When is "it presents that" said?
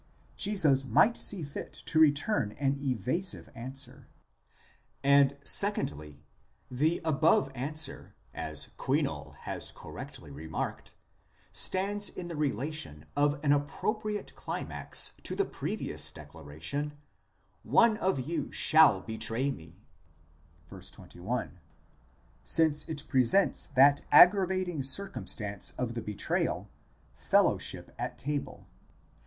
22.89-24.01